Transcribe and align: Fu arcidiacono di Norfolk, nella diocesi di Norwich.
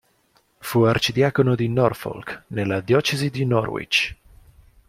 Fu 0.57 0.81
arcidiacono 0.81 1.53
di 1.53 1.67
Norfolk, 1.67 2.45
nella 2.47 2.79
diocesi 2.79 3.29
di 3.29 3.45
Norwich. 3.45 4.15